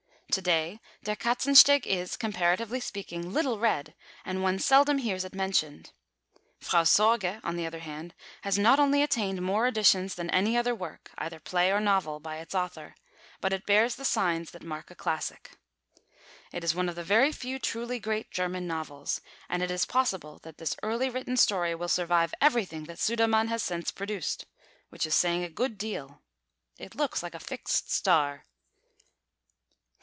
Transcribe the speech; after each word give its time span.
To 0.35 0.41
day 0.41 0.79
Der 1.03 1.17
Katzensteg 1.17 1.85
is, 1.85 2.15
comparatively 2.15 2.79
speaking, 2.79 3.33
little 3.33 3.59
read, 3.59 3.93
and 4.23 4.41
one 4.41 4.59
seldom 4.59 4.99
hears 4.99 5.25
it 5.25 5.35
mentioned. 5.35 5.91
Frau 6.57 6.83
Sorge, 6.85 7.41
on 7.43 7.57
the 7.57 7.65
other 7.65 7.79
hand, 7.79 8.13
has 8.43 8.57
not 8.57 8.79
only 8.79 9.03
attained 9.03 9.41
more 9.41 9.67
editions 9.67 10.15
than 10.15 10.29
any 10.29 10.55
other 10.55 10.73
work, 10.73 11.11
either 11.17 11.41
play 11.41 11.69
or 11.69 11.81
novel, 11.81 12.21
by 12.21 12.37
its 12.37 12.55
author, 12.55 12.95
but 13.41 13.51
it 13.51 13.65
bears 13.65 13.95
the 13.95 14.05
signs 14.05 14.51
that 14.51 14.63
mark 14.63 14.89
a 14.89 14.95
classic. 14.95 15.57
It 16.53 16.63
is 16.63 16.73
one 16.73 16.87
of 16.87 16.95
the 16.95 17.03
very 17.03 17.33
few 17.33 17.59
truly 17.59 17.99
great 17.99 18.31
German 18.31 18.65
novels, 18.65 19.19
and 19.49 19.61
it 19.61 19.69
is 19.69 19.83
possible 19.83 20.39
that 20.43 20.59
this 20.59 20.77
early 20.81 21.09
written 21.09 21.35
story 21.35 21.75
will 21.75 21.89
survive 21.89 22.33
everything 22.39 22.85
that 22.85 22.99
Sudermann 22.99 23.49
has 23.49 23.63
since 23.63 23.91
produced, 23.91 24.45
which 24.91 25.05
is 25.05 25.13
saying 25.13 25.43
a 25.43 25.49
good 25.49 25.77
deal. 25.77 26.21
It 26.77 26.95
looks 26.95 27.21
like 27.21 27.35
a 27.35 27.39
fixed 27.41 27.91
star. 27.91 28.45